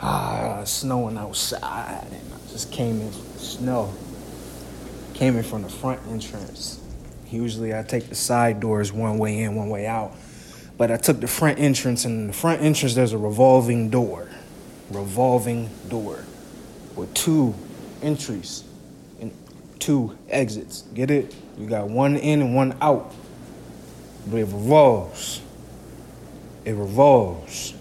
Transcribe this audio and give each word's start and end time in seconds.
ah, 0.00 0.62
snowing 0.64 1.16
outside, 1.16 2.06
and 2.10 2.32
I 2.32 2.50
just 2.50 2.70
came 2.72 3.00
in 3.00 3.10
from 3.10 3.32
the 3.32 3.38
snow. 3.38 3.92
Came 5.14 5.36
in 5.36 5.42
from 5.42 5.62
the 5.62 5.68
front 5.68 6.00
entrance. 6.08 6.80
Usually 7.30 7.76
I 7.76 7.82
take 7.82 8.08
the 8.08 8.14
side 8.14 8.60
doors 8.60 8.92
one 8.92 9.18
way 9.18 9.40
in, 9.42 9.54
one 9.54 9.68
way 9.68 9.86
out. 9.86 10.12
But 10.76 10.90
I 10.90 10.96
took 10.96 11.20
the 11.20 11.26
front 11.26 11.58
entrance, 11.58 12.04
and 12.04 12.28
the 12.28 12.32
front 12.32 12.62
entrance 12.62 12.94
there's 12.94 13.12
a 13.12 13.18
revolving 13.18 13.90
door. 13.90 14.28
Revolving 14.90 15.68
door 15.88 16.24
with 16.94 17.12
two 17.14 17.54
entries 18.02 18.64
and 19.20 19.32
two 19.78 20.16
exits. 20.28 20.82
Get 20.94 21.10
it? 21.10 21.34
You 21.58 21.66
got 21.66 21.88
one 21.88 22.16
in 22.16 22.40
and 22.40 22.54
one 22.54 22.76
out. 22.80 23.14
But 24.26 24.38
it 24.38 24.44
revolves. 24.44 25.40
It 26.64 26.72
revolves. 26.72 27.74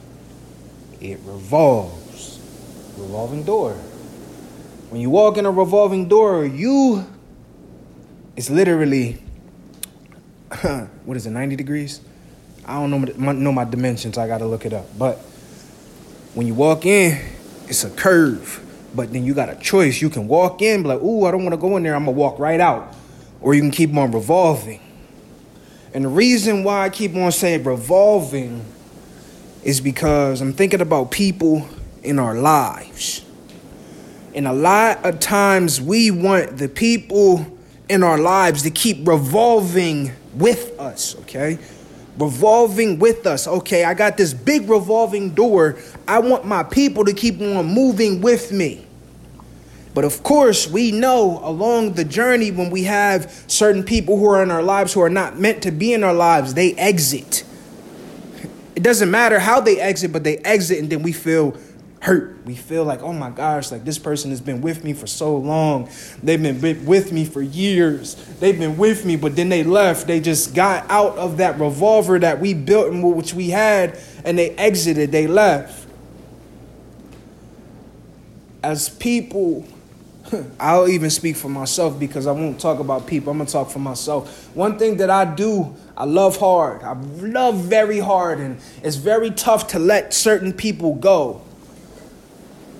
It 0.99 1.19
revolves. 1.23 2.06
Revolving 2.97 3.43
door. 3.43 3.73
When 4.89 5.01
you 5.01 5.09
walk 5.09 5.37
in 5.37 5.45
a 5.45 5.51
revolving 5.51 6.07
door, 6.07 6.45
you 6.45 7.05
it's 8.35 8.49
literally 8.49 9.21
what 11.05 11.17
is 11.17 11.25
it 11.25 11.31
90 11.31 11.55
degrees? 11.55 12.01
I 12.65 12.73
don't 12.73 12.91
know 12.91 13.13
my, 13.17 13.31
know 13.33 13.51
my 13.51 13.63
dimensions 13.65 14.17
i 14.17 14.27
gotta 14.27 14.45
look 14.45 14.65
it 14.65 14.73
up. 14.73 14.85
But 14.97 15.17
when 16.33 16.47
you 16.47 16.53
walk 16.53 16.85
in 16.85 17.19
it's 17.67 17.83
a 17.83 17.89
curve. 17.89 18.63
But 18.95 19.11
then 19.13 19.25
you 19.25 19.33
got 19.33 19.49
a 19.49 19.55
choice. 19.55 20.01
You 20.01 20.09
can 20.09 20.27
walk 20.27 20.61
in 20.61 20.81
be 20.83 20.89
like 20.89 21.01
ooh 21.01 21.25
i 21.25 21.31
don't 21.31 21.43
want 21.43 21.53
to 21.53 21.57
go 21.57 21.77
in 21.77 21.83
there. 21.83 21.95
I'm 21.95 22.05
gonna 22.05 22.17
walk 22.17 22.39
right 22.39 22.59
out. 22.59 22.95
Or 23.41 23.53
you 23.53 23.61
can 23.61 23.71
keep 23.71 23.95
on 23.95 24.11
revolving. 24.11 24.81
And 25.93 26.05
the 26.05 26.09
reason 26.09 26.63
why 26.63 26.85
i 26.85 26.89
keep 26.89 27.15
on 27.15 27.31
saying 27.31 27.63
revolving 27.63 28.65
is 29.63 29.81
because 29.81 30.41
i'm 30.41 30.53
thinking 30.53 30.81
about 30.81 31.11
people 31.11 31.67
in 32.03 32.19
our 32.19 32.35
lives 32.35 33.23
and 34.37 34.47
a 34.47 34.53
lot 34.53 35.03
of 35.03 35.19
times 35.19 35.81
we 35.81 36.11
want 36.11 36.57
the 36.57 36.69
people 36.69 37.47
in 37.89 38.03
our 38.03 38.19
lives 38.19 38.61
to 38.61 38.69
keep 38.69 39.07
revolving 39.07 40.11
with 40.35 40.79
us, 40.79 41.15
okay? 41.21 41.57
Revolving 42.19 42.99
with 42.99 43.25
us. 43.25 43.47
Okay, 43.47 43.83
I 43.83 43.95
got 43.95 44.15
this 44.15 44.35
big 44.35 44.69
revolving 44.69 45.31
door. 45.31 45.79
I 46.07 46.19
want 46.19 46.45
my 46.45 46.61
people 46.61 47.03
to 47.05 47.13
keep 47.13 47.41
on 47.41 47.65
moving 47.65 48.21
with 48.21 48.51
me. 48.51 48.85
But 49.95 50.05
of 50.05 50.21
course, 50.21 50.67
we 50.67 50.91
know 50.91 51.39
along 51.41 51.93
the 51.93 52.05
journey 52.05 52.51
when 52.51 52.69
we 52.69 52.83
have 52.83 53.31
certain 53.47 53.81
people 53.81 54.19
who 54.19 54.27
are 54.27 54.43
in 54.43 54.51
our 54.51 54.61
lives 54.61 54.93
who 54.93 55.01
are 55.01 55.09
not 55.09 55.39
meant 55.39 55.63
to 55.63 55.71
be 55.71 55.93
in 55.93 56.03
our 56.03 56.13
lives, 56.13 56.53
they 56.53 56.73
exit. 56.75 57.43
It 58.75 58.83
doesn't 58.83 59.09
matter 59.09 59.39
how 59.39 59.61
they 59.61 59.79
exit, 59.79 60.13
but 60.13 60.23
they 60.23 60.37
exit 60.37 60.77
and 60.77 60.91
then 60.91 61.01
we 61.01 61.11
feel 61.11 61.57
hurt. 62.07 62.37
We 62.45 62.55
feel 62.55 62.85
like, 62.85 63.03
oh 63.03 63.11
my 63.11 63.29
gosh, 63.29 63.69
like 63.69 63.83
this 63.83 63.99
person 63.99 64.31
has 64.31 64.39
been 64.39 64.61
with 64.61 64.81
me 64.81 64.93
for 64.93 65.07
so 65.07 65.35
long. 65.35 65.89
They've 66.23 66.41
been 66.41 66.85
with 66.85 67.11
me 67.11 67.25
for 67.25 67.41
years. 67.41 68.15
They've 68.39 68.57
been 68.57 68.77
with 68.77 69.05
me, 69.05 69.17
but 69.17 69.35
then 69.35 69.49
they 69.49 69.65
left. 69.65 70.07
They 70.07 70.21
just 70.21 70.55
got 70.55 70.89
out 70.89 71.17
of 71.17 71.37
that 71.37 71.59
revolver 71.59 72.17
that 72.17 72.39
we 72.39 72.53
built 72.53 72.93
and 72.93 73.03
which 73.13 73.33
we 73.33 73.49
had, 73.49 73.99
and 74.23 74.39
they 74.39 74.51
exited. 74.51 75.11
They 75.11 75.27
left. 75.27 75.85
As 78.63 78.87
people, 78.87 79.67
I'll 80.61 80.87
even 80.87 81.09
speak 81.09 81.35
for 81.35 81.49
myself 81.49 81.99
because 81.99 82.25
I 82.25 82.31
won't 82.31 82.57
talk 82.57 82.79
about 82.79 83.05
people. 83.05 83.31
I'm 83.31 83.39
gonna 83.39 83.49
talk 83.49 83.69
for 83.69 83.79
myself. 83.79 84.49
One 84.55 84.79
thing 84.79 84.95
that 84.97 85.09
I 85.09 85.25
do, 85.25 85.75
I 85.97 86.05
love 86.05 86.37
hard. 86.37 86.83
I 86.83 86.93
love 86.93 87.65
very 87.65 87.99
hard, 87.99 88.39
and 88.39 88.61
it's 88.81 88.95
very 88.95 89.29
tough 89.29 89.67
to 89.69 89.79
let 89.79 90.13
certain 90.13 90.53
people 90.53 90.95
go. 90.95 91.41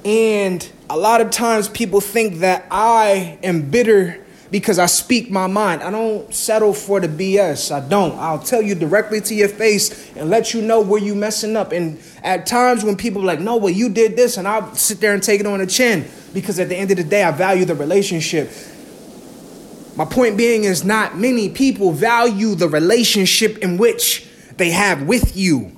And 0.08 0.66
a 0.90 0.96
lot 0.96 1.20
of 1.20 1.32
times 1.32 1.68
people 1.68 2.00
think 2.00 2.36
that 2.36 2.66
I 2.72 3.38
am 3.44 3.70
bitter 3.70 4.24
because 4.50 4.80
I 4.80 4.86
speak 4.86 5.30
my 5.30 5.48
mind. 5.48 5.84
I 5.84 5.92
don't 5.92 6.34
settle 6.34 6.72
for 6.72 7.02
the 7.02 7.10
BS. 7.10 7.76
I 7.76 7.86
don't. 7.86 8.18
I'll 8.18 8.40
tell 8.40 8.62
you 8.62 8.74
directly 8.74 9.20
to 9.20 9.36
your 9.36 9.50
face 9.50 10.16
and 10.16 10.30
let 10.30 10.54
you 10.54 10.62
know 10.62 10.80
where 10.80 11.02
you 11.02 11.14
messing 11.14 11.58
up. 11.58 11.74
And 11.74 12.00
at 12.24 12.46
times 12.46 12.86
when 12.86 12.96
people 12.96 13.22
are 13.22 13.26
like, 13.26 13.42
no, 13.42 13.58
well, 13.58 13.74
you 13.74 13.90
did 13.90 14.16
this, 14.16 14.38
and 14.38 14.48
I'll 14.48 14.74
sit 14.76 15.02
there 15.02 15.14
and 15.14 15.22
take 15.22 15.42
it 15.42 15.46
on 15.46 15.60
the 15.60 15.68
chin 15.68 16.10
because 16.34 16.58
at 16.58 16.70
the 16.70 16.78
end 16.78 16.90
of 16.92 16.96
the 16.96 17.04
day, 17.04 17.24
I 17.26 17.32
value 17.32 17.66
the 17.66 17.76
relationship. 17.76 18.50
My 19.98 20.06
point 20.06 20.38
being 20.38 20.64
is 20.64 20.86
not 20.86 21.18
many 21.18 21.50
people 21.50 21.92
value 21.92 22.56
the 22.56 22.70
relationship 22.70 23.58
in 23.58 23.76
which 23.78 24.26
they 24.56 24.72
have 24.72 25.04
with 25.04 25.36
you. 25.36 25.77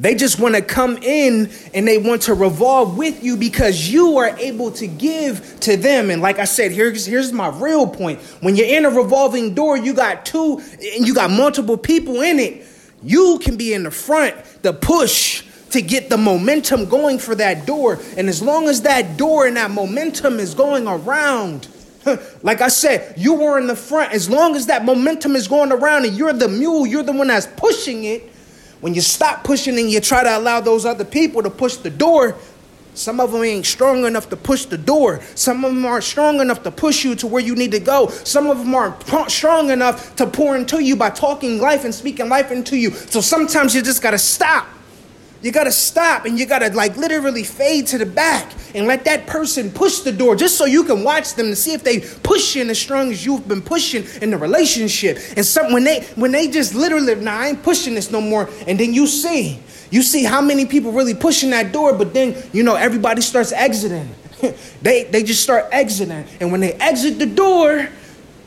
They 0.00 0.14
just 0.14 0.38
want 0.38 0.54
to 0.54 0.62
come 0.62 0.96
in 0.98 1.50
and 1.74 1.86
they 1.86 1.98
want 1.98 2.22
to 2.22 2.34
revolve 2.34 2.96
with 2.96 3.24
you 3.24 3.36
because 3.36 3.88
you 3.88 4.18
are 4.18 4.36
able 4.38 4.70
to 4.72 4.86
give 4.86 5.58
to 5.60 5.76
them. 5.76 6.10
And 6.10 6.22
like 6.22 6.38
I 6.38 6.44
said, 6.44 6.70
here's 6.70 7.04
here's 7.04 7.32
my 7.32 7.48
real 7.48 7.86
point. 7.86 8.20
When 8.40 8.54
you're 8.54 8.68
in 8.68 8.84
a 8.84 8.90
revolving 8.90 9.54
door, 9.54 9.76
you 9.76 9.94
got 9.94 10.24
two 10.24 10.60
and 10.94 11.06
you 11.06 11.14
got 11.14 11.30
multiple 11.30 11.76
people 11.76 12.20
in 12.20 12.38
it. 12.38 12.64
You 13.02 13.40
can 13.42 13.56
be 13.56 13.74
in 13.74 13.82
the 13.82 13.90
front, 13.90 14.36
the 14.62 14.72
push 14.72 15.42
to 15.70 15.82
get 15.82 16.08
the 16.08 16.16
momentum 16.16 16.86
going 16.86 17.18
for 17.18 17.34
that 17.34 17.66
door. 17.66 17.98
And 18.16 18.28
as 18.28 18.40
long 18.40 18.68
as 18.68 18.82
that 18.82 19.16
door 19.16 19.46
and 19.46 19.56
that 19.56 19.70
momentum 19.70 20.38
is 20.38 20.54
going 20.54 20.86
around, 20.86 21.68
like 22.42 22.60
I 22.60 22.68
said, 22.68 23.14
you 23.18 23.34
were 23.34 23.58
in 23.58 23.66
the 23.66 23.76
front. 23.76 24.12
As 24.12 24.30
long 24.30 24.54
as 24.54 24.66
that 24.66 24.84
momentum 24.84 25.34
is 25.34 25.48
going 25.48 25.72
around 25.72 26.06
and 26.06 26.16
you're 26.16 26.32
the 26.32 26.48
mule, 26.48 26.86
you're 26.86 27.02
the 27.02 27.12
one 27.12 27.26
that's 27.26 27.46
pushing 27.46 28.04
it 28.04 28.30
when 28.80 28.94
you 28.94 29.00
stop 29.00 29.44
pushing 29.44 29.78
and 29.78 29.90
you 29.90 30.00
try 30.00 30.22
to 30.22 30.36
allow 30.36 30.60
those 30.60 30.84
other 30.84 31.04
people 31.04 31.42
to 31.42 31.50
push 31.50 31.76
the 31.76 31.90
door, 31.90 32.36
some 32.94 33.20
of 33.20 33.30
them 33.30 33.44
ain't 33.44 33.64
strong 33.64 34.04
enough 34.06 34.28
to 34.30 34.36
push 34.36 34.64
the 34.64 34.76
door. 34.76 35.20
Some 35.36 35.64
of 35.64 35.72
them 35.72 35.84
aren't 35.84 36.02
strong 36.02 36.40
enough 36.40 36.64
to 36.64 36.70
push 36.72 37.04
you 37.04 37.14
to 37.16 37.28
where 37.28 37.42
you 37.42 37.54
need 37.54 37.70
to 37.70 37.78
go. 37.78 38.08
Some 38.08 38.50
of 38.50 38.58
them 38.58 38.74
aren't 38.74 39.30
strong 39.30 39.70
enough 39.70 40.16
to 40.16 40.26
pour 40.26 40.56
into 40.56 40.82
you 40.82 40.96
by 40.96 41.10
talking 41.10 41.58
life 41.60 41.84
and 41.84 41.94
speaking 41.94 42.28
life 42.28 42.50
into 42.50 42.76
you. 42.76 42.90
So 42.90 43.20
sometimes 43.20 43.74
you 43.74 43.82
just 43.82 44.02
gotta 44.02 44.18
stop 44.18 44.66
you 45.40 45.52
gotta 45.52 45.70
stop 45.70 46.24
and 46.24 46.38
you 46.38 46.46
gotta 46.46 46.68
like 46.74 46.96
literally 46.96 47.44
fade 47.44 47.86
to 47.88 47.98
the 47.98 48.06
back 48.06 48.52
and 48.74 48.86
let 48.86 49.04
that 49.04 49.26
person 49.26 49.70
push 49.70 50.00
the 50.00 50.10
door 50.10 50.34
just 50.34 50.58
so 50.58 50.64
you 50.64 50.82
can 50.84 51.04
watch 51.04 51.34
them 51.34 51.46
to 51.46 51.56
see 51.56 51.72
if 51.72 51.84
they 51.84 52.00
pushing 52.00 52.68
as 52.70 52.78
strong 52.78 53.12
as 53.12 53.24
you've 53.24 53.46
been 53.46 53.62
pushing 53.62 54.04
in 54.20 54.30
the 54.30 54.36
relationship. 54.36 55.18
And 55.36 55.46
some 55.46 55.72
when 55.72 55.84
they 55.84 56.02
when 56.16 56.32
they 56.32 56.48
just 56.48 56.74
literally 56.74 57.14
now 57.14 57.38
I 57.38 57.48
ain't 57.48 57.62
pushing 57.62 57.94
this 57.94 58.10
no 58.10 58.20
more, 58.20 58.48
and 58.66 58.78
then 58.78 58.92
you 58.92 59.06
see 59.06 59.60
you 59.90 60.02
see 60.02 60.24
how 60.24 60.40
many 60.40 60.66
people 60.66 60.92
really 60.92 61.14
pushing 61.14 61.50
that 61.50 61.72
door, 61.72 61.94
but 61.94 62.12
then 62.12 62.36
you 62.52 62.62
know 62.62 62.74
everybody 62.74 63.22
starts 63.22 63.52
exiting. 63.52 64.08
they 64.82 65.04
they 65.04 65.22
just 65.22 65.42
start 65.42 65.66
exiting, 65.70 66.24
and 66.40 66.50
when 66.50 66.60
they 66.60 66.72
exit 66.74 67.18
the 67.18 67.26
door, 67.26 67.88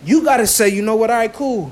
you 0.04 0.24
gotta 0.26 0.46
say, 0.46 0.70
you 0.70 0.82
know 0.82 0.96
what? 0.96 1.10
All 1.10 1.18
right, 1.18 1.32
cool. 1.32 1.72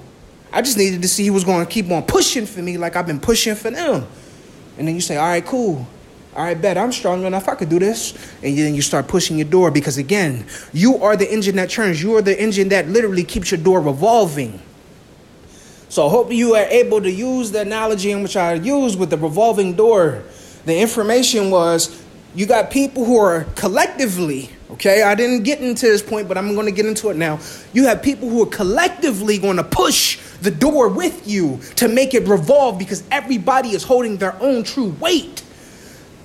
I 0.52 0.62
just 0.62 0.78
needed 0.78 1.02
to 1.04 1.08
see 1.08 1.24
he 1.24 1.30
was 1.30 1.44
to 1.44 1.66
keep 1.66 1.92
on 1.92 2.04
pushing 2.04 2.46
for 2.46 2.62
me 2.62 2.78
like 2.78 2.96
I've 2.96 3.06
been 3.06 3.20
pushing 3.20 3.56
for 3.56 3.70
them. 3.70 4.08
And 4.80 4.88
then 4.88 4.96
you 4.96 5.02
say, 5.02 5.18
all 5.18 5.28
right, 5.28 5.46
cool. 5.46 5.86
All 6.36 6.44
right, 6.46 6.60
bet 6.60 6.78
I'm 6.78 6.94
strong 6.94 7.26
enough. 7.26 7.50
I 7.50 7.56
could 7.56 7.70
do 7.70 7.80
this. 7.80 8.14
And 8.42 8.58
then 8.58 8.74
you 8.74 8.82
start 8.82 9.10
pushing 9.10 9.38
your 9.38 9.48
door 9.48 9.72
because, 9.72 9.98
again, 9.98 10.46
you 10.72 11.04
are 11.04 11.18
the 11.18 11.32
engine 11.32 11.58
that 11.58 11.70
turns. 11.70 12.02
You 12.02 12.16
are 12.16 12.22
the 12.22 12.40
engine 12.40 12.70
that 12.70 12.88
literally 12.88 13.26
keeps 13.26 13.52
your 13.52 13.60
door 13.60 13.82
revolving. 13.82 14.62
So 15.90 16.08
I 16.08 16.10
hope 16.10 16.32
you 16.32 16.56
are 16.56 16.66
able 16.66 17.02
to 17.02 17.12
use 17.12 17.52
the 17.52 17.62
analogy 17.62 18.12
in 18.12 18.24
which 18.24 18.38
I 18.38 18.54
used 18.54 18.98
with 18.98 19.10
the 19.10 19.18
revolving 19.18 19.74
door. 19.74 20.24
The 20.66 20.80
information 20.80 21.52
was 21.52 22.02
you 22.36 22.46
got 22.46 22.72
people 22.72 23.04
who 23.04 23.18
are 23.18 23.44
collectively, 23.56 24.50
okay? 24.72 25.02
I 25.02 25.16
didn't 25.16 25.44
get 25.44 25.60
into 25.60 25.88
this 25.88 26.04
point, 26.04 26.28
but 26.28 26.38
I'm 26.38 26.54
going 26.54 26.68
to 26.68 26.72
get 26.72 26.86
into 26.86 27.10
it 27.10 27.18
now. 27.18 27.40
You 27.74 27.86
have 27.88 28.02
people 28.02 28.30
who 28.30 28.44
are 28.44 28.50
collectively 28.50 29.40
going 29.40 29.58
to 29.58 29.64
push 29.64 30.20
the 30.42 30.52
door 30.52 30.90
with 30.90 31.28
you 31.28 31.60
to 31.76 31.88
make 31.88 32.14
it 32.14 32.28
revolve 32.28 32.78
because 32.78 33.04
everybody 33.12 33.70
is 33.70 33.84
holding 33.84 34.18
their 34.18 34.36
own 34.42 34.64
true 34.64 34.96
weight. 35.00 35.44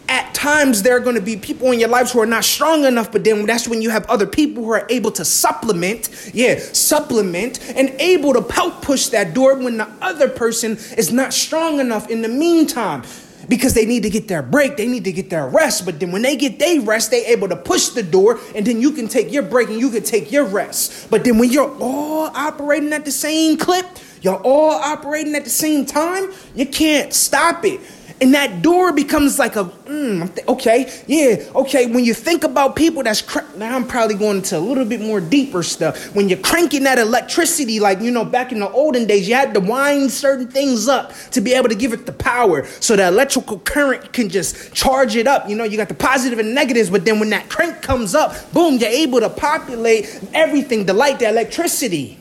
At 0.07 0.35
times, 0.35 0.83
there 0.83 0.95
are 0.97 1.01
going 1.01 1.17
to 1.17 1.23
be 1.23 1.37
people 1.37 1.73
in 1.73 1.81
your 1.81 1.89
lives 1.89 2.13
who 2.13 2.21
are 2.21 2.27
not 2.27 2.45
strong 2.45 2.85
enough, 2.85 3.11
but 3.11 3.25
then 3.25 3.47
that's 3.47 3.67
when 3.67 3.81
you 3.81 3.89
have 3.89 4.05
other 4.11 4.27
people 4.27 4.63
who 4.63 4.71
are 4.71 4.87
able 4.91 5.11
to 5.13 5.25
supplement, 5.25 6.31
yeah, 6.35 6.59
supplement, 6.59 7.59
and 7.75 7.89
able 7.99 8.35
to 8.35 8.53
help 8.53 8.83
push 8.83 9.09
that 9.09 9.33
door 9.33 9.57
when 9.57 9.79
the 9.79 9.89
other 10.03 10.29
person 10.29 10.73
is 10.99 11.11
not 11.11 11.33
strong 11.33 11.81
enough 11.81 12.11
in 12.11 12.21
the 12.21 12.29
meantime 12.29 13.03
because 13.49 13.75
they 13.75 13.87
need 13.87 14.03
to 14.03 14.11
get 14.11 14.29
their 14.29 14.43
break, 14.43 14.77
they 14.77 14.87
need 14.87 15.05
to 15.05 15.13
get 15.13 15.31
their 15.31 15.49
rest. 15.49 15.85
But 15.85 16.01
then 16.01 16.13
when 16.13 16.23
they 16.23 16.37
get 16.37 16.59
their 16.59 16.81
rest, 16.81 17.11
they 17.11 17.27
able 17.27 17.49
to 17.49 17.57
push 17.57 17.89
the 17.89 18.03
door, 18.03 18.39
and 18.55 18.67
then 18.67 18.81
you 18.81 18.93
can 18.93 19.09
take 19.09 19.33
your 19.33 19.43
break 19.43 19.69
and 19.69 19.79
you 19.79 19.91
can 19.91 20.03
take 20.03 20.31
your 20.31 20.45
rest. 20.45 21.11
But 21.11 21.25
then 21.25 21.39
when 21.39 21.51
you're 21.51 21.75
all 21.81 22.27
operating 22.35 22.93
at 22.93 23.05
the 23.05 23.11
same 23.11 23.57
clip, 23.57 23.87
you're 24.25 24.41
all 24.43 24.71
operating 24.71 25.35
at 25.35 25.45
the 25.45 25.51
same 25.51 25.85
time, 25.85 26.33
you 26.55 26.65
can't 26.65 27.13
stop 27.13 27.65
it. 27.65 27.81
And 28.21 28.33
that 28.33 28.63
door 28.63 28.93
becomes 28.93 29.39
like 29.39 29.57
a, 29.57 29.65
mm, 29.65 30.49
okay, 30.49 30.91
yeah, 31.07 31.45
okay. 31.57 31.87
When 31.87 32.05
you 32.05 32.15
think 32.15 32.45
about 32.45 32.75
people 32.77 33.03
that's, 33.03 33.21
cr- 33.21 33.41
now 33.57 33.75
I'm 33.75 33.87
probably 33.87 34.15
going 34.15 34.39
into 34.39 34.57
a 34.57 34.61
little 34.61 34.85
bit 34.85 35.01
more 35.01 35.21
deeper 35.21 35.63
stuff. 35.65 36.15
When 36.15 36.29
you're 36.29 36.39
cranking 36.39 36.85
that 36.85 36.99
electricity, 36.99 37.81
like, 37.81 38.01
you 38.01 38.13
know, 38.13 38.25
back 38.25 38.53
in 38.53 38.61
the 38.61 38.71
olden 38.71 39.07
days, 39.07 39.29
you 39.29 39.35
had 39.35 39.53
to 39.53 39.61
wind 39.61 40.11
certain 40.13 40.49
things 40.49 40.89
up 40.89 41.13
to 41.33 41.41
be 41.41 41.53
able 41.53 41.69
to 41.69 41.75
give 41.75 41.93
it 41.93 42.07
the 42.07 42.13
power 42.13 42.65
so 42.81 42.95
the 42.95 43.09
electrical 43.09 43.59
current 43.59 44.13
can 44.13 44.29
just 44.29 44.73
charge 44.73 45.17
it 45.17 45.27
up. 45.27 45.49
You 45.49 45.57
know, 45.57 45.65
you 45.65 45.77
got 45.77 45.89
the 45.89 45.95
positive 45.95 46.39
and 46.39 46.55
negatives, 46.55 46.89
but 46.89 47.05
then 47.05 47.19
when 47.19 47.31
that 47.31 47.51
crank 47.51 47.83
comes 47.83 48.15
up, 48.15 48.53
boom, 48.53 48.79
you're 48.79 48.89
able 48.89 49.21
to 49.21 49.29
populate 49.29 50.21
everything, 50.33 50.87
the 50.87 50.95
light, 50.95 51.19
the 51.19 51.29
electricity. 51.29 52.19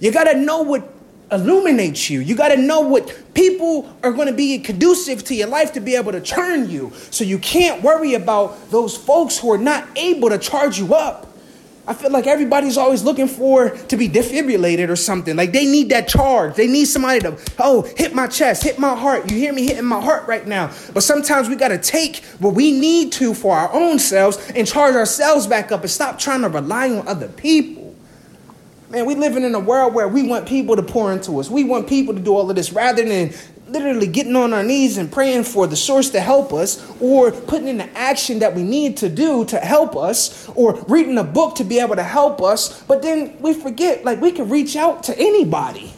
You 0.00 0.10
got 0.10 0.24
to 0.24 0.34
know 0.34 0.62
what 0.62 1.01
illuminates 1.32 2.10
you. 2.10 2.20
You 2.20 2.36
got 2.36 2.48
to 2.48 2.56
know 2.56 2.80
what 2.80 3.34
people 3.34 3.92
are 4.02 4.12
going 4.12 4.28
to 4.28 4.34
be 4.34 4.58
conducive 4.58 5.24
to 5.24 5.34
your 5.34 5.48
life 5.48 5.72
to 5.72 5.80
be 5.80 5.96
able 5.96 6.12
to 6.12 6.20
turn 6.20 6.68
you. 6.68 6.92
So 7.10 7.24
you 7.24 7.38
can't 7.38 7.82
worry 7.82 8.14
about 8.14 8.70
those 8.70 8.96
folks 8.96 9.38
who 9.38 9.50
are 9.52 9.58
not 9.58 9.88
able 9.96 10.28
to 10.28 10.38
charge 10.38 10.78
you 10.78 10.94
up. 10.94 11.28
I 11.84 11.94
feel 11.94 12.12
like 12.12 12.28
everybody's 12.28 12.76
always 12.76 13.02
looking 13.02 13.26
for 13.26 13.70
to 13.70 13.96
be 13.96 14.08
defibrillated 14.08 14.88
or 14.88 14.94
something. 14.94 15.34
Like 15.34 15.50
they 15.50 15.64
need 15.64 15.88
that 15.88 16.06
charge. 16.06 16.54
They 16.54 16.68
need 16.68 16.84
somebody 16.84 17.18
to, 17.20 17.36
oh, 17.58 17.82
hit 17.96 18.14
my 18.14 18.28
chest, 18.28 18.62
hit 18.62 18.78
my 18.78 18.94
heart. 18.94 19.28
You 19.30 19.36
hear 19.36 19.52
me 19.52 19.66
hitting 19.66 19.84
my 19.84 20.00
heart 20.00 20.28
right 20.28 20.46
now. 20.46 20.70
But 20.94 21.02
sometimes 21.02 21.48
we 21.48 21.56
got 21.56 21.68
to 21.68 21.78
take 21.78 22.24
what 22.38 22.54
we 22.54 22.70
need 22.70 23.10
to 23.14 23.34
for 23.34 23.56
our 23.56 23.72
own 23.74 23.98
selves 23.98 24.38
and 24.54 24.66
charge 24.66 24.94
ourselves 24.94 25.48
back 25.48 25.72
up 25.72 25.80
and 25.80 25.90
stop 25.90 26.20
trying 26.20 26.42
to 26.42 26.48
rely 26.48 26.90
on 26.90 27.08
other 27.08 27.28
people. 27.28 27.81
Man, 28.92 29.06
we 29.06 29.14
living 29.14 29.42
in 29.42 29.54
a 29.54 29.58
world 29.58 29.94
where 29.94 30.06
we 30.06 30.22
want 30.22 30.46
people 30.46 30.76
to 30.76 30.82
pour 30.82 31.14
into 31.14 31.40
us. 31.40 31.48
We 31.48 31.64
want 31.64 31.88
people 31.88 32.12
to 32.12 32.20
do 32.20 32.34
all 32.34 32.50
of 32.50 32.56
this 32.56 32.74
rather 32.74 33.02
than 33.02 33.32
literally 33.66 34.06
getting 34.06 34.36
on 34.36 34.52
our 34.52 34.62
knees 34.62 34.98
and 34.98 35.10
praying 35.10 35.44
for 35.44 35.66
the 35.66 35.76
source 35.76 36.10
to 36.10 36.20
help 36.20 36.52
us 36.52 36.86
or 37.00 37.32
putting 37.32 37.68
in 37.68 37.78
the 37.78 37.88
action 37.96 38.40
that 38.40 38.54
we 38.54 38.62
need 38.62 38.98
to 38.98 39.08
do 39.08 39.46
to 39.46 39.58
help 39.58 39.96
us 39.96 40.46
or 40.50 40.74
reading 40.88 41.16
a 41.16 41.24
book 41.24 41.54
to 41.54 41.64
be 41.64 41.80
able 41.80 41.96
to 41.96 42.02
help 42.02 42.42
us. 42.42 42.82
But 42.82 43.00
then 43.00 43.34
we 43.40 43.54
forget, 43.54 44.04
like, 44.04 44.20
we 44.20 44.30
can 44.30 44.50
reach 44.50 44.76
out 44.76 45.04
to 45.04 45.18
anybody 45.18 45.94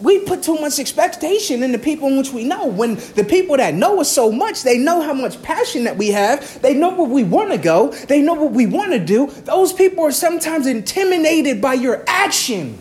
we 0.00 0.20
put 0.20 0.42
too 0.42 0.54
much 0.54 0.78
expectation 0.78 1.62
in 1.62 1.72
the 1.72 1.78
people 1.78 2.08
in 2.08 2.16
which 2.16 2.32
we 2.32 2.44
know. 2.44 2.66
When 2.66 2.94
the 2.94 3.24
people 3.24 3.56
that 3.56 3.74
know 3.74 4.00
us 4.00 4.10
so 4.10 4.30
much, 4.30 4.62
they 4.62 4.78
know 4.78 5.00
how 5.02 5.14
much 5.14 5.42
passion 5.42 5.84
that 5.84 5.96
we 5.96 6.08
have. 6.08 6.62
They 6.62 6.74
know 6.74 6.90
where 6.94 7.08
we 7.08 7.24
want 7.24 7.50
to 7.50 7.58
go. 7.58 7.90
They 7.90 8.22
know 8.22 8.34
what 8.34 8.52
we 8.52 8.66
want 8.66 8.92
to 8.92 9.00
do. 9.00 9.26
Those 9.26 9.72
people 9.72 10.04
are 10.04 10.12
sometimes 10.12 10.66
intimidated 10.66 11.60
by 11.60 11.74
your 11.74 12.04
action. 12.06 12.78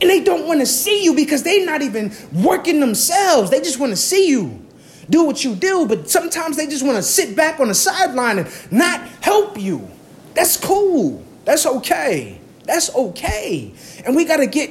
And 0.00 0.08
they 0.08 0.22
don't 0.22 0.46
want 0.46 0.60
to 0.60 0.66
see 0.66 1.04
you 1.04 1.14
because 1.14 1.42
they're 1.42 1.66
not 1.66 1.82
even 1.82 2.12
working 2.32 2.80
themselves. 2.80 3.50
They 3.50 3.60
just 3.60 3.78
want 3.78 3.92
to 3.92 3.96
see 3.96 4.28
you 4.28 4.64
do 5.10 5.24
what 5.24 5.44
you 5.44 5.54
do. 5.54 5.86
But 5.86 6.08
sometimes 6.08 6.56
they 6.56 6.66
just 6.66 6.84
want 6.84 6.96
to 6.96 7.02
sit 7.02 7.36
back 7.36 7.60
on 7.60 7.68
the 7.68 7.74
sideline 7.74 8.38
and 8.38 8.72
not 8.72 9.00
help 9.20 9.60
you. 9.60 9.90
That's 10.32 10.56
cool. 10.56 11.22
That's 11.44 11.66
okay. 11.66 12.40
That's 12.64 12.94
okay. 12.94 13.74
And 14.06 14.16
we 14.16 14.24
got 14.24 14.38
to 14.38 14.46
get 14.46 14.70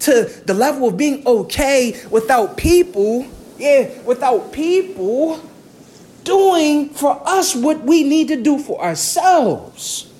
to 0.00 0.24
the 0.46 0.54
level 0.54 0.88
of 0.88 0.96
being 0.96 1.26
okay 1.26 2.00
without 2.10 2.56
people, 2.56 3.26
yeah, 3.58 3.88
without 4.02 4.52
people 4.52 5.40
doing 6.24 6.90
for 6.90 7.20
us 7.26 7.56
what 7.56 7.82
we 7.82 8.04
need 8.04 8.28
to 8.28 8.42
do 8.42 8.58
for 8.58 8.82
ourselves. 8.82 10.12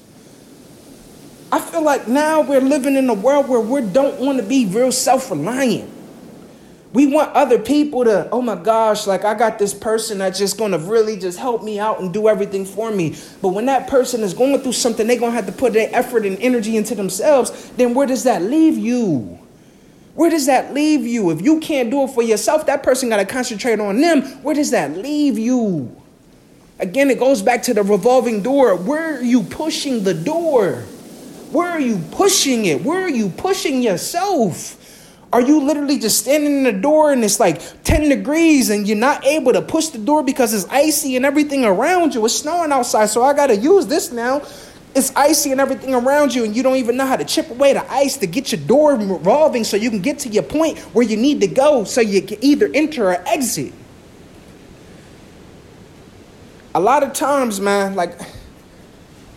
I 1.50 1.60
feel 1.60 1.82
like 1.82 2.08
now 2.08 2.42
we're 2.42 2.60
living 2.60 2.96
in 2.96 3.08
a 3.08 3.14
world 3.14 3.48
where 3.48 3.60
we 3.60 3.80
don't 3.80 4.20
want 4.20 4.38
to 4.38 4.44
be 4.44 4.66
real 4.66 4.92
self 4.92 5.30
reliant. 5.30 5.90
We 6.92 7.06
want 7.06 7.34
other 7.34 7.58
people 7.58 8.04
to, 8.04 8.28
oh 8.30 8.40
my 8.40 8.54
gosh, 8.54 9.06
like 9.06 9.24
I 9.24 9.34
got 9.34 9.58
this 9.58 9.74
person 9.74 10.18
that's 10.18 10.38
just 10.38 10.56
gonna 10.56 10.78
really 10.78 11.18
just 11.18 11.38
help 11.38 11.62
me 11.62 11.78
out 11.78 12.00
and 12.00 12.12
do 12.12 12.28
everything 12.28 12.64
for 12.64 12.90
me. 12.90 13.16
But 13.42 13.50
when 13.50 13.66
that 13.66 13.88
person 13.88 14.22
is 14.22 14.32
going 14.32 14.58
through 14.60 14.72
something, 14.72 15.06
they're 15.06 15.18
gonna 15.18 15.32
have 15.32 15.46
to 15.46 15.52
put 15.52 15.74
their 15.74 15.90
effort 15.92 16.24
and 16.24 16.38
energy 16.38 16.76
into 16.76 16.94
themselves, 16.94 17.70
then 17.76 17.92
where 17.92 18.06
does 18.06 18.24
that 18.24 18.42
leave 18.42 18.78
you? 18.78 19.38
Where 20.18 20.30
does 20.30 20.46
that 20.46 20.74
leave 20.74 21.06
you? 21.06 21.30
If 21.30 21.42
you 21.42 21.60
can't 21.60 21.90
do 21.92 22.02
it 22.02 22.10
for 22.10 22.24
yourself, 22.24 22.66
that 22.66 22.82
person 22.82 23.08
got 23.08 23.18
to 23.18 23.24
concentrate 23.24 23.78
on 23.78 24.00
them. 24.00 24.22
Where 24.42 24.52
does 24.52 24.72
that 24.72 24.98
leave 24.98 25.38
you? 25.38 25.94
Again, 26.80 27.08
it 27.08 27.20
goes 27.20 27.40
back 27.40 27.62
to 27.62 27.74
the 27.74 27.84
revolving 27.84 28.42
door. 28.42 28.74
Where 28.74 29.18
are 29.18 29.22
you 29.22 29.44
pushing 29.44 30.02
the 30.02 30.14
door? 30.14 30.82
Where 31.52 31.70
are 31.70 31.78
you 31.78 32.02
pushing 32.10 32.64
it? 32.64 32.82
Where 32.82 33.02
are 33.02 33.08
you 33.08 33.28
pushing 33.28 33.80
yourself? 33.80 34.74
Are 35.32 35.40
you 35.40 35.62
literally 35.62 36.00
just 36.00 36.18
standing 36.18 36.56
in 36.56 36.62
the 36.64 36.72
door 36.72 37.12
and 37.12 37.22
it's 37.22 37.38
like 37.38 37.84
10 37.84 38.08
degrees 38.08 38.70
and 38.70 38.88
you're 38.88 38.96
not 38.96 39.24
able 39.24 39.52
to 39.52 39.62
push 39.62 39.86
the 39.88 39.98
door 39.98 40.24
because 40.24 40.52
it's 40.52 40.66
icy 40.68 41.14
and 41.14 41.24
everything 41.24 41.64
around 41.64 42.12
you? 42.12 42.24
It's 42.24 42.34
snowing 42.38 42.72
outside, 42.72 43.06
so 43.06 43.22
I 43.22 43.34
got 43.34 43.48
to 43.48 43.56
use 43.56 43.86
this 43.86 44.10
now 44.10 44.42
it's 44.94 45.14
icy 45.14 45.52
and 45.52 45.60
everything 45.60 45.94
around 45.94 46.34
you, 46.34 46.44
and 46.44 46.56
you 46.56 46.62
don't 46.62 46.76
even 46.76 46.96
know 46.96 47.06
how 47.06 47.16
to 47.16 47.24
chip 47.24 47.50
away 47.50 47.72
the 47.72 47.92
ice 47.92 48.16
to 48.18 48.26
get 48.26 48.52
your 48.52 48.60
door 48.60 48.94
revolving 48.96 49.64
so 49.64 49.76
you 49.76 49.90
can 49.90 50.00
get 50.00 50.18
to 50.20 50.28
your 50.28 50.42
point 50.42 50.78
where 50.94 51.04
you 51.04 51.16
need 51.16 51.40
to 51.40 51.46
go 51.46 51.84
so 51.84 52.00
you 52.00 52.22
can 52.22 52.38
either 52.42 52.70
enter 52.74 53.08
or 53.08 53.28
exit. 53.28 53.72
A 56.74 56.80
lot 56.80 57.02
of 57.02 57.12
times, 57.12 57.60
man, 57.60 57.94
like, 57.94 58.18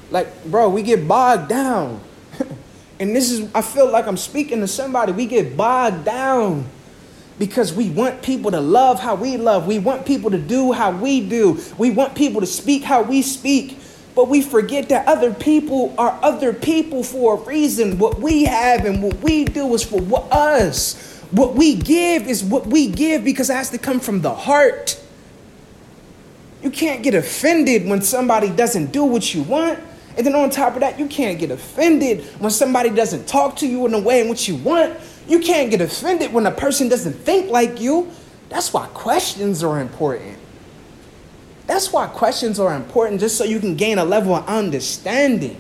like, 0.10 0.46
bro, 0.46 0.70
we 0.70 0.84
get 0.84 1.08
bogged 1.08 1.50
down. 1.50 2.02
and 3.00 3.16
this 3.16 3.32
is, 3.32 3.50
I 3.56 3.62
feel 3.62 3.90
like 3.90 4.08
I'm 4.08 4.18
speaking 4.18 4.60
to 4.60 4.68
somebody. 4.68 5.12
We 5.12 5.26
get 5.26 5.56
bogged 5.56 6.06
down 6.06 6.66
because 7.40 7.74
we 7.74 7.90
want 7.90 8.22
people 8.22 8.52
to 8.52 8.62
love 8.62 9.00
how 9.00 9.16
we 9.16 9.38
love. 9.38 9.66
We 9.66 9.80
want 9.80 10.06
people 10.06 10.30
to 10.32 10.38
do 10.38 10.74
how 10.74 10.92
we 10.92 11.28
do. 11.28 11.60
We 11.78 11.90
want 11.90 12.14
people 12.14 12.42
to 12.42 12.48
speak 12.48 12.84
how 12.84 13.02
we 13.02 13.22
speak. 13.22 13.80
But 14.16 14.28
we 14.28 14.42
forget 14.42 14.90
that 14.90 15.08
other 15.08 15.34
people 15.34 15.94
are 15.98 16.20
other 16.22 16.54
people 16.54 17.04
for 17.04 17.38
a 17.38 17.42
reason. 17.44 17.98
What 17.98 18.20
we 18.20 18.44
have 18.44 18.86
and 18.86 19.02
what 19.02 19.18
we 19.22 19.46
do 19.46 19.74
is 19.74 19.84
for 19.84 20.28
us. 20.32 21.20
What 21.32 21.56
we 21.56 21.76
give 21.76 22.28
is 22.28 22.44
what 22.44 22.68
we 22.68 22.88
give 22.88 23.24
because 23.24 23.50
it 23.50 23.54
has 23.54 23.70
to 23.70 23.78
come 23.78 24.00
from 24.02 24.22
the 24.22 24.34
heart. 24.34 25.02
You 26.62 26.70
can't 26.70 27.04
get 27.04 27.16
offended 27.16 27.88
when 27.88 28.02
somebody 28.02 28.50
doesn't 28.50 28.92
do 28.92 29.06
what 29.06 29.34
you 29.34 29.44
want. 29.44 29.80
And 30.18 30.26
then 30.26 30.36
on 30.36 30.50
top 30.50 30.74
of 30.74 30.82
that, 30.82 31.00
you 31.00 31.08
can't 31.08 31.40
get 31.40 31.52
offended 31.52 32.24
when 32.40 32.52
somebody 32.52 32.90
doesn't 32.90 33.28
talk 33.28 33.56
to 33.58 33.68
you 33.68 33.86
in 33.86 33.94
the 33.94 34.02
way 34.02 34.20
in 34.20 34.28
which 34.28 34.48
you 34.48 34.58
want. 34.58 35.00
You 35.28 35.40
can't 35.40 35.72
get 35.72 35.80
offended 35.80 36.34
when 36.34 36.46
a 36.46 36.52
person 36.52 36.90
doesn't 36.90 37.14
think 37.14 37.50
like 37.50 37.80
you. 37.80 38.12
That's 38.50 38.74
why 38.74 38.88
questions 38.88 39.64
are 39.64 39.80
important. 39.80 40.38
That's 41.68 41.94
why 41.94 42.08
questions 42.08 42.60
are 42.60 42.76
important, 42.76 43.20
just 43.20 43.38
so 43.38 43.44
you 43.44 43.60
can 43.60 43.76
gain 43.76 43.98
a 43.98 44.06
level 44.06 44.36
of 44.36 44.48
understanding. 44.48 45.60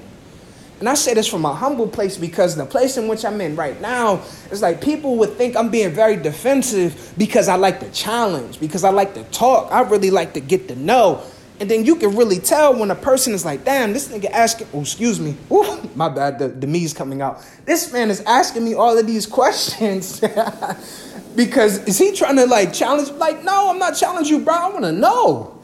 And 0.81 0.89
I 0.89 0.95
say 0.95 1.13
this 1.13 1.27
from 1.27 1.45
a 1.45 1.53
humble 1.53 1.87
place 1.87 2.17
because 2.17 2.55
the 2.55 2.65
place 2.65 2.97
in 2.97 3.07
which 3.07 3.23
I'm 3.23 3.39
in 3.39 3.55
right 3.55 3.79
now 3.81 4.23
is 4.49 4.63
like 4.63 4.81
people 4.81 5.15
would 5.17 5.33
think 5.33 5.55
I'm 5.55 5.69
being 5.69 5.91
very 5.91 6.15
defensive 6.15 7.13
because 7.19 7.47
I 7.47 7.55
like 7.55 7.79
to 7.81 7.91
challenge, 7.91 8.59
because 8.59 8.83
I 8.83 8.89
like 8.89 9.13
to 9.13 9.23
talk. 9.25 9.71
I 9.71 9.81
really 9.81 10.09
like 10.09 10.33
to 10.33 10.39
get 10.39 10.67
to 10.69 10.75
know. 10.75 11.21
And 11.59 11.69
then 11.69 11.85
you 11.85 11.97
can 11.97 12.15
really 12.15 12.39
tell 12.39 12.75
when 12.75 12.89
a 12.89 12.95
person 12.95 13.33
is 13.35 13.45
like, 13.45 13.63
damn, 13.63 13.93
this 13.93 14.07
nigga 14.07 14.31
asking, 14.31 14.69
oh, 14.73 14.81
excuse 14.81 15.19
me, 15.19 15.37
Ooh, 15.51 15.87
my 15.95 16.09
bad, 16.09 16.39
the, 16.39 16.47
the 16.47 16.65
me's 16.65 16.93
coming 16.95 17.21
out. 17.21 17.45
This 17.65 17.93
man 17.93 18.09
is 18.09 18.21
asking 18.21 18.65
me 18.65 18.73
all 18.73 18.97
of 18.97 19.05
these 19.05 19.27
questions 19.27 20.19
because 21.35 21.77
is 21.87 21.99
he 21.99 22.11
trying 22.13 22.37
to 22.37 22.47
like 22.47 22.73
challenge? 22.73 23.11
Like, 23.11 23.43
no, 23.43 23.69
I'm 23.69 23.77
not 23.77 23.95
challenging 23.95 24.39
you, 24.39 24.43
bro. 24.43 24.55
I 24.55 24.69
want 24.69 24.85
to 24.85 24.91
know. 24.91 25.60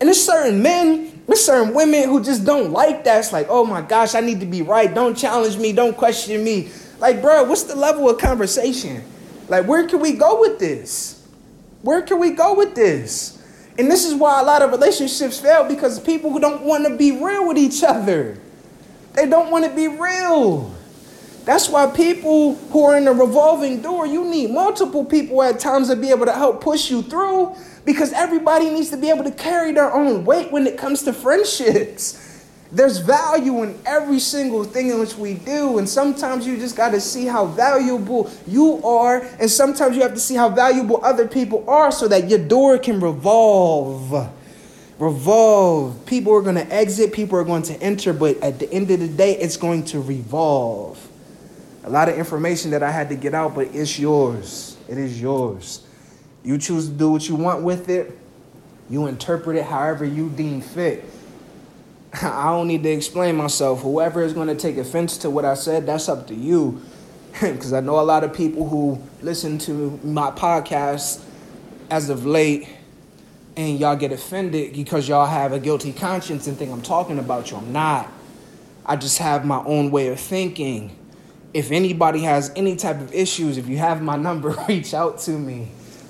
And 0.00 0.08
there's 0.08 0.24
certain 0.24 0.62
men, 0.62 1.22
there's 1.26 1.44
certain 1.44 1.74
women 1.74 2.04
who 2.04 2.24
just 2.24 2.44
don't 2.44 2.72
like 2.72 3.04
that. 3.04 3.18
It's 3.18 3.32
like, 3.32 3.46
oh 3.50 3.64
my 3.64 3.82
gosh, 3.82 4.14
I 4.14 4.20
need 4.20 4.40
to 4.40 4.46
be 4.46 4.62
right. 4.62 4.92
Don't 4.92 5.16
challenge 5.16 5.58
me. 5.58 5.72
Don't 5.72 5.96
question 5.96 6.42
me. 6.42 6.70
Like, 6.98 7.20
bro, 7.20 7.44
what's 7.44 7.64
the 7.64 7.76
level 7.76 8.08
of 8.08 8.18
conversation? 8.18 9.04
Like, 9.48 9.66
where 9.66 9.86
can 9.86 10.00
we 10.00 10.12
go 10.14 10.40
with 10.40 10.58
this? 10.58 11.26
Where 11.82 12.02
can 12.02 12.18
we 12.18 12.30
go 12.30 12.54
with 12.54 12.74
this? 12.74 13.36
And 13.78 13.90
this 13.90 14.04
is 14.04 14.14
why 14.14 14.40
a 14.40 14.44
lot 14.44 14.62
of 14.62 14.70
relationships 14.70 15.40
fail 15.40 15.64
because 15.68 16.00
people 16.00 16.30
who 16.30 16.40
don't 16.40 16.62
want 16.62 16.86
to 16.86 16.96
be 16.96 17.12
real 17.12 17.46
with 17.46 17.58
each 17.58 17.82
other. 17.82 18.38
They 19.14 19.28
don't 19.28 19.50
want 19.50 19.64
to 19.64 19.74
be 19.74 19.88
real. 19.88 20.74
That's 21.44 21.68
why 21.68 21.86
people 21.90 22.54
who 22.54 22.84
are 22.84 22.96
in 22.96 23.08
a 23.08 23.12
revolving 23.12 23.80
door, 23.80 24.06
you 24.06 24.24
need 24.24 24.50
multiple 24.50 25.04
people 25.04 25.42
at 25.42 25.58
times 25.58 25.88
to 25.88 25.96
be 25.96 26.10
able 26.10 26.26
to 26.26 26.32
help 26.32 26.60
push 26.60 26.90
you 26.90 27.02
through 27.02 27.56
because 27.84 28.12
everybody 28.12 28.68
needs 28.68 28.90
to 28.90 28.96
be 28.96 29.08
able 29.08 29.24
to 29.24 29.30
carry 29.30 29.72
their 29.72 29.92
own 29.92 30.24
weight 30.24 30.52
when 30.52 30.66
it 30.66 30.76
comes 30.76 31.02
to 31.04 31.12
friendships. 31.14 32.26
There's 32.72 32.98
value 32.98 33.64
in 33.64 33.80
every 33.84 34.20
single 34.20 34.62
thing 34.62 34.90
in 34.90 35.00
which 35.00 35.16
we 35.16 35.34
do, 35.34 35.78
and 35.78 35.88
sometimes 35.88 36.46
you 36.46 36.56
just 36.56 36.76
got 36.76 36.90
to 36.90 37.00
see 37.00 37.26
how 37.26 37.46
valuable 37.46 38.30
you 38.46 38.80
are, 38.84 39.26
and 39.40 39.50
sometimes 39.50 39.96
you 39.96 40.02
have 40.02 40.14
to 40.14 40.20
see 40.20 40.36
how 40.36 40.48
valuable 40.50 41.04
other 41.04 41.26
people 41.26 41.68
are 41.68 41.90
so 41.90 42.06
that 42.06 42.30
your 42.30 42.38
door 42.38 42.78
can 42.78 43.00
revolve. 43.00 44.30
Revolve. 45.00 46.06
People 46.06 46.32
are 46.32 46.42
going 46.42 46.54
to 46.54 46.72
exit, 46.72 47.12
people 47.12 47.36
are 47.38 47.44
going 47.44 47.62
to 47.62 47.82
enter, 47.82 48.12
but 48.12 48.36
at 48.40 48.60
the 48.60 48.72
end 48.72 48.88
of 48.92 49.00
the 49.00 49.08
day, 49.08 49.36
it's 49.36 49.56
going 49.56 49.84
to 49.86 50.00
revolve. 50.00 51.09
A 51.84 51.90
lot 51.90 52.08
of 52.08 52.18
information 52.18 52.70
that 52.72 52.82
I 52.82 52.90
had 52.90 53.08
to 53.08 53.14
get 53.14 53.34
out, 53.34 53.54
but 53.54 53.74
it's 53.74 53.98
yours. 53.98 54.76
It 54.88 54.98
is 54.98 55.20
yours. 55.20 55.86
You 56.42 56.58
choose 56.58 56.88
to 56.88 56.92
do 56.92 57.10
what 57.10 57.28
you 57.28 57.36
want 57.36 57.62
with 57.62 57.88
it. 57.88 58.16
You 58.88 59.06
interpret 59.06 59.56
it 59.56 59.64
however 59.64 60.04
you 60.04 60.28
deem 60.30 60.60
fit. 60.60 61.04
I 62.22 62.46
don't 62.46 62.68
need 62.68 62.82
to 62.82 62.90
explain 62.90 63.36
myself. 63.36 63.82
Whoever 63.82 64.22
is 64.22 64.32
going 64.32 64.48
to 64.48 64.56
take 64.56 64.76
offense 64.76 65.16
to 65.18 65.30
what 65.30 65.44
I 65.44 65.54
said, 65.54 65.86
that's 65.86 66.08
up 66.08 66.26
to 66.28 66.34
you. 66.34 66.82
Because 67.40 67.72
I 67.72 67.78
know 67.78 68.00
a 68.00 68.02
lot 68.02 68.24
of 68.24 68.34
people 68.34 68.68
who 68.68 69.00
listen 69.22 69.56
to 69.58 69.98
my 70.02 70.32
podcast 70.32 71.22
as 71.88 72.10
of 72.10 72.26
late 72.26 72.68
and 73.56 73.78
y'all 73.78 73.96
get 73.96 74.12
offended 74.12 74.72
because 74.72 75.08
y'all 75.08 75.26
have 75.26 75.52
a 75.52 75.60
guilty 75.60 75.92
conscience 75.92 76.46
and 76.46 76.56
think 76.56 76.72
I'm 76.72 76.82
talking 76.82 77.18
about 77.18 77.50
you. 77.50 77.56
I'm 77.56 77.72
not. 77.72 78.10
I 78.84 78.96
just 78.96 79.18
have 79.18 79.44
my 79.44 79.62
own 79.64 79.90
way 79.90 80.08
of 80.08 80.18
thinking. 80.18 80.96
If 81.52 81.72
anybody 81.72 82.20
has 82.20 82.52
any 82.54 82.76
type 82.76 83.00
of 83.00 83.12
issues, 83.12 83.58
if 83.58 83.68
you 83.68 83.78
have 83.78 84.02
my 84.02 84.16
number, 84.16 84.54
reach 84.68 84.94
out 84.94 85.18
to 85.20 85.32
me. 85.32 85.68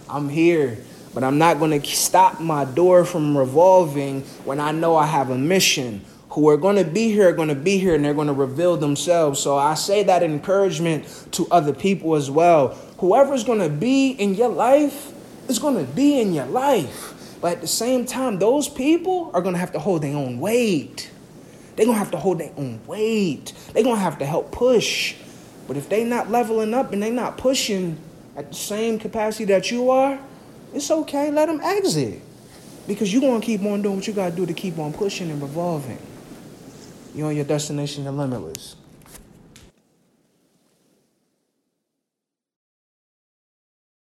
I'm 0.09 0.29
here. 0.29 0.79
But 1.13 1.25
I'm 1.25 1.39
not 1.39 1.59
going 1.59 1.81
to 1.81 1.87
stop 1.89 2.41
my 2.41 2.65
door 2.65 3.05
from 3.05 3.37
revolving 3.37 4.23
when 4.45 4.61
I 4.61 4.71
know 4.73 4.97
I 4.97 5.07
have 5.07 5.31
a 5.31 5.39
mission. 5.39 6.05
Who 6.31 6.49
are 6.49 6.57
going 6.57 6.77
to 6.77 6.85
be 6.85 7.11
here 7.11 7.29
are 7.29 7.33
going 7.33 7.49
to 7.49 7.57
be 7.57 7.79
here 7.79 7.97
and 7.97 8.05
they're 8.05 8.15
going 8.15 8.29
to 8.29 8.33
reveal 8.33 8.77
themselves. 8.77 9.41
So 9.41 9.59
I 9.59 9.75
say 9.75 10.05
that 10.05 10.23
encouragement 10.23 11.27
to 11.33 11.49
other 11.51 11.73
people 11.73 12.15
as 12.15 12.31
well. 12.31 12.69
Whoever's 12.99 13.43
going 13.43 13.59
to 13.59 13.69
be 13.69 14.11
in 14.11 14.35
your 14.37 14.49
life 14.49 15.13
is 15.49 15.59
going 15.59 15.85
to 15.85 15.93
be 15.93 16.21
in 16.21 16.33
your 16.33 16.47
life. 16.47 17.39
But 17.41 17.55
at 17.55 17.61
the 17.63 17.67
same 17.67 18.05
time, 18.05 18.39
those 18.39 18.69
people 18.69 19.33
are 19.35 19.41
going 19.41 19.55
to 19.55 19.59
have 19.59 19.73
to 19.73 19.81
hold 19.81 20.03
their 20.03 20.15
own 20.15 20.39
weight. 20.39 21.11
They're 21.75 21.87
going 21.87 21.97
to 21.97 22.05
have 22.05 22.13
to 22.13 22.19
hold 22.19 22.39
their 22.39 22.53
own 22.57 22.81
weight. 22.87 23.53
They're 23.73 23.83
going 23.83 23.97
to 23.97 24.03
have 24.03 24.19
to 24.19 24.27
help 24.27 24.53
push. 24.53 25.17
But 25.71 25.77
if 25.77 25.89
they 25.89 26.03
not 26.03 26.29
leveling 26.29 26.75
up 26.75 26.93
and 26.93 27.01
they 27.01 27.13
not 27.13 27.39
pushing 27.39 27.97
at 28.35 28.49
the 28.49 28.57
same 28.57 28.99
capacity 28.99 29.45
that 29.45 29.71
you 29.71 29.91
are, 29.91 30.19
it's 30.75 30.91
okay. 30.91 31.31
Let 31.31 31.47
them 31.47 31.61
exit. 31.63 32.21
Because 32.89 33.13
you're 33.13 33.21
going 33.21 33.41
to 33.41 33.47
keep 33.47 33.63
on 33.63 33.81
doing 33.81 33.95
what 33.95 34.07
you 34.09 34.13
got 34.13 34.31
to 34.31 34.35
do 34.35 34.47
to 34.47 34.53
keep 34.53 34.81
on 34.81 34.93
pushing 34.93 35.31
and 35.31 35.41
revolving. 35.41 35.99
You're 37.15 37.29
on 37.29 37.37
your 37.37 37.45
destination, 37.45 38.03
you're 38.03 38.13
limitless. 38.13 38.75